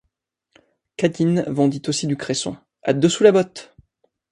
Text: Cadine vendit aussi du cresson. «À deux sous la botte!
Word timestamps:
Cadine 0.97 1.43
vendit 1.45 1.83
aussi 1.87 2.07
du 2.07 2.17
cresson. 2.17 2.57
«À 2.81 2.93
deux 2.93 3.07
sous 3.07 3.21
la 3.23 3.31
botte! 3.31 3.75